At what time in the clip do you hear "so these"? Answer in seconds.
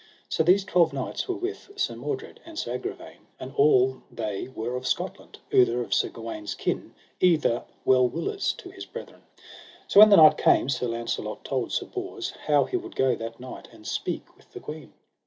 0.29-0.63